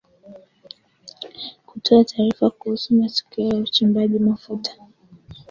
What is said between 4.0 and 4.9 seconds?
mafuta